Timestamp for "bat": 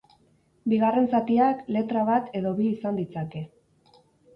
2.11-2.35